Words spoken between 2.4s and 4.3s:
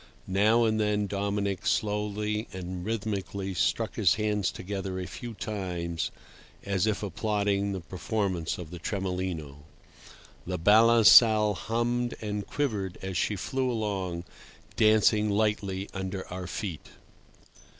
and rhythmically struck his